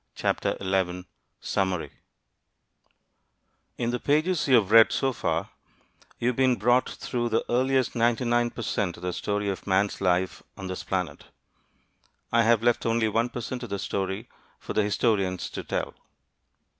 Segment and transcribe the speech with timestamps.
[1.43, 1.91] Summary
[3.77, 5.51] In the pages you have read so far,
[6.17, 10.01] you have been brought through the earliest 99 per cent of the story of man's
[10.01, 11.25] life on this planet.
[12.31, 14.27] I have left only 1 per cent of the story
[14.57, 15.93] for the historians to tell.